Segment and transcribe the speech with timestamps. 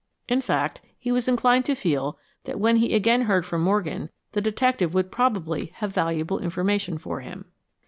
[0.27, 4.41] In fact, he was inclined to feel that when he again heard from Morgan, the
[4.41, 7.45] detective would probably have valuable information for him.